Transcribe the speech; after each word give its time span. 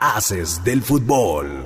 Haces 0.00 0.62
del 0.62 0.80
fútbol. 0.80 1.64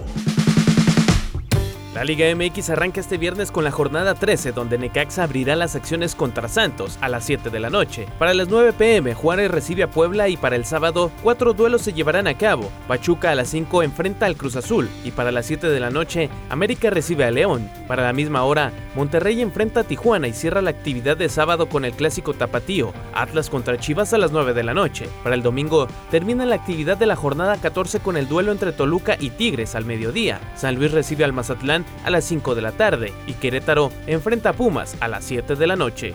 La 1.95 2.03
Liga 2.03 2.35
MX 2.35 2.71
arranca 2.71 2.99
este 2.99 3.19
viernes 3.19 3.53
con 3.53 3.65
la 3.65 3.71
jornada 3.71 4.15
13, 4.15 4.53
donde 4.53 4.79
Necaxa 4.79 5.25
abrirá 5.25 5.55
las 5.57 5.77
acciones 5.77 6.15
contra 6.15 6.49
Santos 6.49 6.97
a 7.03 7.11
las 7.11 7.27
7 7.27 7.51
de 7.51 7.61
la 7.61 7.69
noche. 7.69 8.07
Para 8.19 8.33
las 8.33 8.49
9 8.49 8.73
pm, 8.73 9.13
Juárez 9.13 9.51
recibe 9.51 9.83
a 9.83 9.91
Puebla 9.91 10.31
y 10.31 10.39
para 10.39 10.57
el 10.57 10.65
sábado, 10.65 11.13
cuatro 11.23 11.53
duelos 11.53 11.83
se 11.83 11.93
llevarán 11.93 12.27
a 12.27 12.39
cabo. 12.39 12.71
Pachuca 12.89 13.33
a 13.33 13.35
las 13.35 13.49
5 13.51 13.83
enfrenta 13.83 14.25
al 14.25 14.37
Cruz 14.37 14.57
Azul 14.57 14.89
y 15.05 15.11
para 15.11 15.31
las 15.31 15.45
7 15.45 15.69
de 15.69 15.81
la 15.81 15.91
noche, 15.91 16.31
América 16.49 16.89
recibe 16.89 17.27
a 17.27 17.31
León. 17.31 17.71
Para 17.93 18.05
la 18.05 18.15
misma 18.15 18.45
hora, 18.45 18.73
Monterrey 18.95 19.43
enfrenta 19.43 19.81
a 19.81 19.85
Tijuana 19.85 20.27
y 20.27 20.33
cierra 20.33 20.63
la 20.63 20.71
actividad 20.71 21.15
de 21.15 21.29
sábado 21.29 21.69
con 21.69 21.85
el 21.85 21.93
clásico 21.93 22.33
tapatío, 22.33 22.95
Atlas 23.13 23.51
contra 23.51 23.77
Chivas 23.77 24.15
a 24.15 24.17
las 24.17 24.33
9 24.33 24.55
de 24.55 24.63
la 24.63 24.73
noche. 24.73 25.11
Para 25.23 25.35
el 25.35 25.43
domingo, 25.43 25.89
termina 26.11 26.47
la 26.47 26.55
actividad 26.55 26.97
de 26.97 27.05
la 27.05 27.17
jornada 27.17 27.59
14 27.59 28.01
con 28.01 28.17
el 28.17 28.29
duelo 28.29 28.51
entre 28.51 28.73
Toluca 28.73 29.19
y 29.21 29.29
Tigres 29.29 29.75
al 29.75 29.85
mediodía. 29.85 30.41
San 30.57 30.77
Luis 30.77 30.91
recibe 30.91 31.25
al 31.25 31.35
Mazatlán 31.35 31.85
a 32.03 32.09
las 32.09 32.25
5 32.25 32.55
de 32.55 32.63
la 32.63 32.73
tarde 32.73 33.13
y 33.27 33.35
Querétaro 33.35 33.93
enfrenta 34.07 34.49
a 34.49 34.53
Pumas 34.55 34.97
a 35.01 35.09
las 35.09 35.23
7 35.25 35.55
de 35.55 35.67
la 35.67 35.77
noche. 35.77 36.15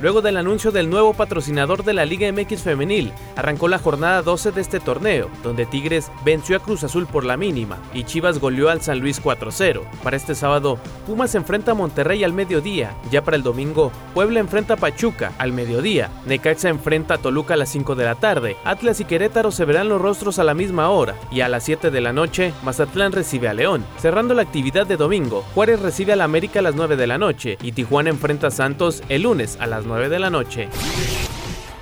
Luego 0.00 0.22
del 0.22 0.38
anuncio 0.38 0.72
del 0.72 0.88
nuevo 0.88 1.12
patrocinador 1.12 1.84
de 1.84 1.92
la 1.92 2.06
Liga 2.06 2.32
MX 2.32 2.62
Femenil, 2.62 3.12
arrancó 3.36 3.68
la 3.68 3.78
jornada 3.78 4.22
12 4.22 4.50
de 4.52 4.62
este 4.62 4.80
torneo, 4.80 5.28
donde 5.42 5.66
Tigres 5.66 6.10
venció 6.24 6.56
a 6.56 6.60
Cruz 6.60 6.84
Azul 6.84 7.06
por 7.06 7.24
la 7.24 7.36
mínima 7.36 7.76
y 7.92 8.04
Chivas 8.04 8.38
goleó 8.38 8.70
al 8.70 8.80
San 8.80 9.00
Luis 9.00 9.22
4-0. 9.22 9.82
Para 10.02 10.16
este 10.16 10.34
sábado, 10.34 10.78
Pumas 11.06 11.34
enfrenta 11.34 11.72
a 11.72 11.74
Monterrey 11.74 12.24
al 12.24 12.32
mediodía. 12.32 12.94
Ya 13.10 13.22
para 13.22 13.36
el 13.36 13.42
domingo, 13.42 13.92
Puebla 14.14 14.40
enfrenta 14.40 14.74
a 14.74 14.76
Pachuca 14.78 15.32
al 15.36 15.52
mediodía. 15.52 16.10
Necaxa 16.24 16.70
enfrenta 16.70 17.14
a 17.14 17.18
Toluca 17.18 17.52
a 17.52 17.56
las 17.58 17.68
5 17.68 17.94
de 17.94 18.04
la 18.04 18.14
tarde. 18.14 18.56
Atlas 18.64 19.00
y 19.00 19.04
Querétaro 19.04 19.50
se 19.50 19.66
verán 19.66 19.90
los 19.90 20.00
rostros 20.00 20.38
a 20.38 20.44
la 20.44 20.54
misma 20.54 20.88
hora. 20.88 21.14
Y 21.30 21.42
a 21.42 21.48
las 21.48 21.64
7 21.64 21.90
de 21.90 22.00
la 22.00 22.14
noche, 22.14 22.54
Mazatlán 22.64 23.12
recibe 23.12 23.48
a 23.48 23.54
León. 23.54 23.84
Cerrando 23.98 24.32
la 24.32 24.42
actividad 24.42 24.86
de 24.86 24.96
domingo, 24.96 25.44
Juárez 25.54 25.80
recibe 25.80 26.14
al 26.14 26.22
América 26.22 26.60
a 26.60 26.62
las 26.62 26.74
9 26.74 26.96
de 26.96 27.06
la 27.06 27.18
noche 27.18 27.58
y 27.60 27.72
Tijuana 27.72 28.08
enfrenta 28.08 28.46
a 28.46 28.50
Santos 28.50 29.02
el 29.10 29.22
lunes 29.22 29.58
a 29.60 29.66
las 29.66 29.84
9 29.90 30.08
de 30.08 30.18
la 30.20 30.30
noche. 30.30 30.68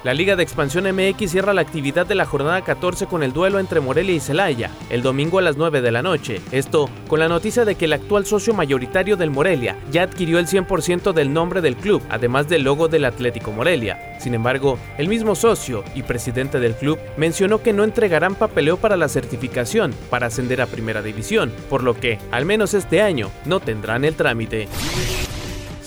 La 0.02 0.14
Liga 0.14 0.34
de 0.34 0.42
Expansión 0.42 0.84
MX 0.84 1.30
cierra 1.30 1.52
la 1.52 1.60
actividad 1.60 2.06
de 2.06 2.14
la 2.14 2.24
jornada 2.24 2.62
14 2.62 3.04
con 3.04 3.22
el 3.22 3.34
duelo 3.34 3.58
entre 3.58 3.80
Morelia 3.80 4.14
y 4.14 4.20
Celaya, 4.20 4.70
el 4.88 5.02
domingo 5.02 5.38
a 5.38 5.42
las 5.42 5.58
9 5.58 5.82
de 5.82 5.92
la 5.92 6.02
noche. 6.02 6.40
Esto 6.50 6.88
con 7.06 7.18
la 7.18 7.28
noticia 7.28 7.66
de 7.66 7.74
que 7.74 7.84
el 7.84 7.92
actual 7.92 8.24
socio 8.24 8.54
mayoritario 8.54 9.18
del 9.18 9.30
Morelia 9.30 9.76
ya 9.90 10.04
adquirió 10.04 10.38
el 10.38 10.46
100% 10.46 11.12
del 11.12 11.34
nombre 11.34 11.60
del 11.60 11.76
club, 11.76 12.02
además 12.08 12.48
del 12.48 12.62
logo 12.62 12.88
del 12.88 13.04
Atlético 13.04 13.52
Morelia. 13.52 14.16
Sin 14.18 14.32
embargo, 14.32 14.78
el 14.96 15.08
mismo 15.08 15.34
socio 15.34 15.84
y 15.94 16.02
presidente 16.02 16.60
del 16.60 16.76
club 16.76 16.98
mencionó 17.18 17.62
que 17.62 17.74
no 17.74 17.84
entregarán 17.84 18.36
papeleo 18.36 18.78
para 18.78 18.96
la 18.96 19.08
certificación 19.08 19.92
para 20.08 20.28
ascender 20.28 20.62
a 20.62 20.66
Primera 20.66 21.02
División, 21.02 21.52
por 21.68 21.82
lo 21.82 21.92
que, 21.92 22.18
al 22.30 22.46
menos 22.46 22.72
este 22.72 23.02
año, 23.02 23.30
no 23.44 23.60
tendrán 23.60 24.06
el 24.06 24.14
trámite 24.14 24.68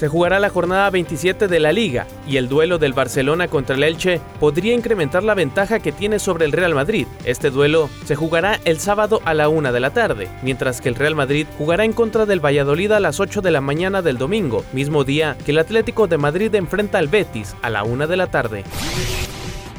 se 0.02 0.08
jugará 0.08 0.40
la 0.40 0.50
jornada 0.50 0.90
27 0.90 1.48
de 1.48 1.60
la 1.60 1.72
liga 1.72 2.08
y 2.28 2.38
el 2.38 2.50
duelo 2.50 2.80
del 2.80 2.92
Barcelona 2.92 3.48
contra 3.48 3.76
el 3.76 3.84
Elche 3.84 4.20
podría 4.40 4.74
incrementar 4.74 5.22
la 5.22 5.36
ventaja 5.36 5.80
que 5.80 5.92
tiene 5.92 6.18
sobre 6.18 6.46
el 6.46 6.54
Real 6.54 6.74
Madrid. 6.74 7.06
Este 7.24 7.52
duelo 7.52 7.88
se 8.06 8.16
jugará 8.16 8.60
el 8.66 8.80
sábado 8.80 9.22
a 9.26 9.36
la 9.36 9.48
1 9.48 9.72
de 9.72 9.80
la 9.80 9.92
tarde, 9.92 10.28
mientras 10.42 10.82
que 10.82 10.90
el 10.90 10.96
Real 10.96 11.14
Madrid 11.14 11.46
jugará 11.56 11.86
en 11.86 11.94
contra 11.94 12.26
del 12.26 12.44
Valladolid 12.44 12.94
a 12.94 13.00
las 13.00 13.20
8 13.20 13.42
de 13.42 13.52
la 13.52 13.62
mañana 13.62 14.02
del 14.02 14.18
domingo, 14.18 14.66
mismo 14.74 15.04
día 15.04 15.38
que 15.46 15.52
el 15.52 15.60
Atlético 15.60 16.08
de 16.08 16.18
Madrid 16.18 16.56
enfrenta 16.56 16.98
al 16.98 17.08
Betis 17.08 17.56
a 17.62 17.70
la 17.70 17.84
1 17.84 18.08
de 18.08 18.18
la 18.18 18.26
tarde. 18.26 18.64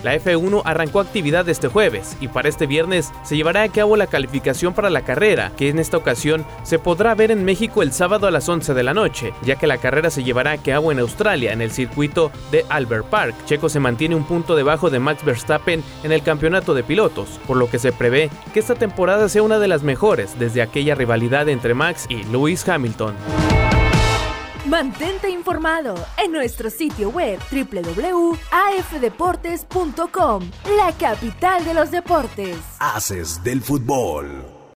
La 0.03 0.17
F1 0.17 0.63
arrancó 0.65 1.01
actividad 1.01 1.49
este 1.49 1.69
jueves 1.69 2.17
y 2.21 2.29
para 2.29 2.49
este 2.49 2.67
viernes 2.67 3.13
se 3.23 3.37
llevará 3.37 3.63
a 3.63 3.69
cabo 3.69 3.97
la 3.97 4.09
calificación 4.09 4.75
para 4.75 4.91
la 4.91 5.03
carrera, 5.03 5.53
que 5.57 5.69
en 5.69 5.79
esta 5.79 5.97
ocasión 5.97 6.45
se 6.65 6.79
podrá 6.79 7.15
ver 7.15 7.31
en 7.31 7.45
México 7.45 7.83
el 7.83 7.93
sábado 7.93 8.27
a 8.27 8.31
las 8.33 8.49
11 8.49 8.75
de 8.75 8.83
la 8.83 8.95
noche, 8.95 9.33
ya 9.43 9.57
que 9.57 9.67
la 9.67 9.79
carrera 9.79 10.11
se 10.11 10.25
llevará 10.25 10.53
a 10.53 10.59
cabo 10.59 10.91
en 10.91 10.99
Australia 10.99 11.53
en 11.53 11.63
el 11.63 11.71
circuito 11.71 12.33
de 12.51 12.65
Albert 12.69 13.07
Park. 13.07 13.35
Checo 13.47 13.69
se 13.69 13.81
mantiene 13.81 14.17
un 14.17 14.25
punto 14.25 14.57
debajo 14.57 14.91
de 14.91 14.99
Max 14.99 15.25
Verstappen 15.25 15.85
en 16.03 16.13
el 16.13 16.23
campeonato 16.23 16.75
de 16.75 16.83
pilotos, 16.83 17.41
por 17.47 17.57
lo 17.57 17.71
que 17.71 17.79
se 17.79 17.93
prevé 17.93 18.31
que 18.53 18.61
esta 18.61 18.75
temporada 18.75 19.29
sea 19.29 19.43
una 19.43 19.59
de 19.61 19.69
las 19.69 19.83
mejores 19.83 20.39
desde 20.39 20.63
aquella 20.63 20.95
rivalidad 20.95 21.49
entre 21.49 21.75
Max 21.75 22.07
y 22.09 22.25
Lewis 22.25 22.69
Hamilton. 22.69 23.15
Mantente 24.67 25.29
informado 25.29 25.95
en 26.23 26.31
nuestro 26.31 26.71
sitio 26.71 27.11
web 27.11 27.41
www.afdeportes.com, 27.51 30.51
la 30.77 30.93
capital 30.93 31.65
de 31.65 31.75
los 31.75 31.91
deportes. 31.91 32.57
Haces 32.79 33.43
del 33.43 33.61
fútbol. 33.61 34.52